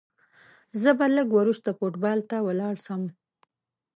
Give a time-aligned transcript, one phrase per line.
[0.81, 3.01] زه به لږ وروسته فوټبال ته ولاړ سم.